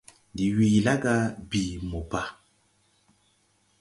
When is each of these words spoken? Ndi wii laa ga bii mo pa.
Ndi 0.33 0.45
wii 0.55 0.77
laa 0.85 0.99
ga 1.03 1.13
bii 1.49 1.71
mo 1.89 1.99
pa. 2.11 2.21